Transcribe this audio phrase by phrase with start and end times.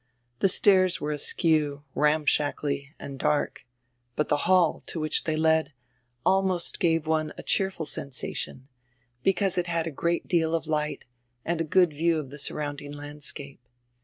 [0.39, 3.67] The stairs were askew, ramshackly, and dark;
[4.15, 5.73] but die hall, to which diey led,
[6.25, 8.67] almost gave one a cheerful sensation,
[9.21, 11.05] because it had a great deal of light
[11.45, 13.61] and a good view of die surround ing landscape.